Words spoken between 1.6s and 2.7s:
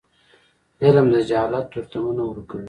تورتمونه ورکوي.